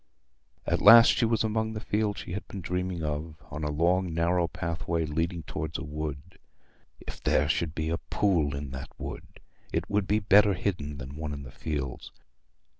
[0.65, 4.15] At last she was among the fields she had been dreaming of, on a long
[4.15, 6.39] narrow pathway leading towards a wood.
[6.99, 9.39] If there should be a pool in that wood!
[9.71, 12.11] It would be better hidden than one in the fields.